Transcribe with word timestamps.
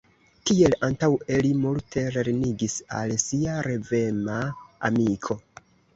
Kiel 0.49 0.75
antaŭe, 0.85 1.35
li 1.47 1.51
multe 1.65 2.05
lernigis 2.15 2.77
al 3.01 3.15
sia 3.25 3.59
revema 3.69 4.39
amiko. 4.91 5.39